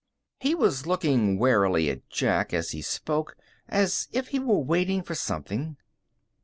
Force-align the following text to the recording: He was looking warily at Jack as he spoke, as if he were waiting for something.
He 0.39 0.55
was 0.55 0.87
looking 0.87 1.37
warily 1.37 1.87
at 1.91 2.09
Jack 2.09 2.55
as 2.55 2.71
he 2.71 2.81
spoke, 2.81 3.37
as 3.69 4.07
if 4.11 4.29
he 4.29 4.39
were 4.39 4.57
waiting 4.57 5.03
for 5.03 5.13
something. 5.13 5.77